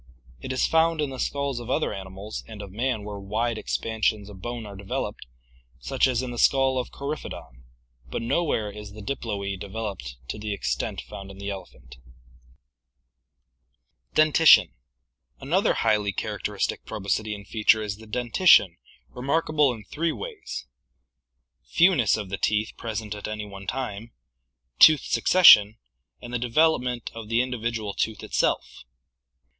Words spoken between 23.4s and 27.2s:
one time, tooth succession, and the development